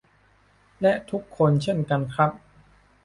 [0.81, 2.31] และทุกคนเช่นกันครับ